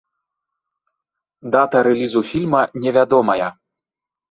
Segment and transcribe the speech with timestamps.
[1.57, 3.49] Дата рэлізу фільма невядомая.